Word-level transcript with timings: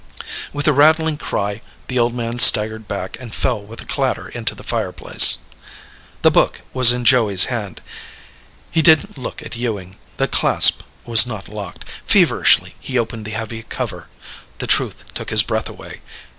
With 0.51 0.67
a 0.67 0.73
rattling 0.73 1.17
cry, 1.17 1.61
the 1.87 1.99
old 1.99 2.11
man 2.15 2.39
staggered 2.39 2.87
back 2.87 3.17
and 3.19 3.35
fell 3.35 3.61
with 3.61 3.81
a 3.81 3.85
clatter 3.85 4.29
into 4.29 4.55
the 4.55 4.63
fireplace. 4.63 5.37
The 6.23 6.31
book 6.31 6.61
was 6.73 6.91
in 6.91 7.05
Joey's 7.05 7.43
hand. 7.53 7.81
He 8.71 8.81
didn't 8.81 9.19
look 9.19 9.43
at 9.43 9.55
Ewing. 9.55 9.97
The 10.17 10.27
clasp 10.27 10.81
was 11.05 11.27
not 11.27 11.49
locked. 11.49 11.85
Feverishly, 12.03 12.73
he 12.79 12.97
opened 12.97 13.25
the 13.25 13.29
heavy 13.37 13.61
cover. 13.61 14.07
The 14.57 14.65
truth 14.65 15.03
took 15.13 15.29
his 15.29 15.43
breath 15.43 15.69
away. 15.69 16.01